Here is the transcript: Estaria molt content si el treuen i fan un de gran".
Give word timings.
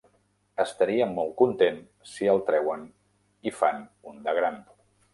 Estaria 0.63 1.07
molt 1.11 1.35
content 1.41 1.77
si 2.13 2.31
el 2.33 2.43
treuen 2.49 2.91
i 3.51 3.57
fan 3.63 3.89
un 4.15 4.23
de 4.29 4.39
gran". 4.43 4.63